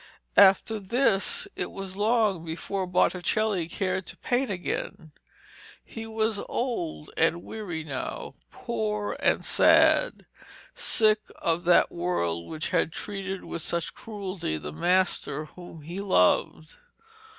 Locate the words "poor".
8.49-9.15